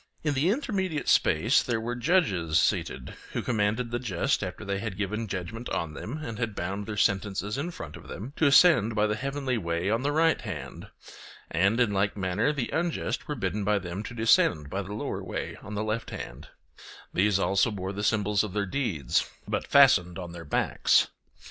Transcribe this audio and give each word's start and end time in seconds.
In 0.23 0.33
the 0.33 0.49
intermediate 0.49 1.07
space 1.07 1.61
there 1.61 1.79
were 1.79 1.95
judges 1.95 2.57
seated, 2.59 3.13
who 3.33 3.43
commanded 3.43 3.91
the 3.91 3.99
just, 3.99 4.43
after 4.43 4.65
they 4.65 4.79
had 4.79 4.97
given 4.97 5.27
judgment 5.27 5.69
on 5.69 5.93
them 5.93 6.17
and 6.17 6.39
had 6.39 6.55
bound 6.55 6.87
their 6.87 6.97
sentences 6.97 7.55
in 7.55 7.69
front 7.69 7.95
of 7.95 8.07
them, 8.07 8.33
to 8.37 8.47
ascend 8.47 8.95
by 8.95 9.05
the 9.05 9.15
heavenly 9.15 9.59
way 9.59 9.91
on 9.91 10.01
the 10.01 10.11
right 10.11 10.41
hand; 10.41 10.87
and 11.51 11.79
in 11.79 11.91
like 11.93 12.17
manner 12.17 12.51
the 12.51 12.71
unjust 12.73 13.27
were 13.27 13.35
bidden 13.35 13.63
by 13.63 13.77
them 13.77 14.01
to 14.01 14.15
descend 14.15 14.71
by 14.71 14.81
the 14.81 14.93
lower 14.95 15.23
way 15.23 15.55
on 15.61 15.75
the 15.75 15.83
left 15.83 16.09
hand; 16.09 16.47
these 17.13 17.37
also 17.37 17.69
bore 17.69 17.93
the 17.93 18.03
symbols 18.03 18.43
of 18.43 18.53
their 18.53 18.65
deeds, 18.65 19.29
but 19.47 19.67
fastened 19.67 20.17
on 20.17 20.31
their 20.31 20.45
backs. 20.45 21.09